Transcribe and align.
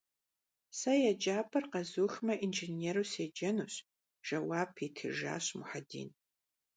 Сэ 0.77 0.91
еджапӏэр 1.11 1.65
къэзухмэ, 1.71 2.33
инженеру 2.45 3.05
седжэнущ,- 3.11 3.75
жэуап 4.27 4.71
итыжащ 4.85 5.45
Мухьэдин. 5.57 6.09